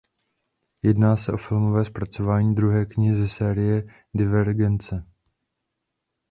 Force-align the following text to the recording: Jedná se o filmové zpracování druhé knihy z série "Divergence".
Jedná 0.81 1.15
se 1.15 1.31
o 1.31 1.37
filmové 1.37 1.85
zpracování 1.85 2.55
druhé 2.55 2.85
knihy 2.85 3.15
z 3.15 3.31
série 3.31 3.87
"Divergence". 4.13 5.05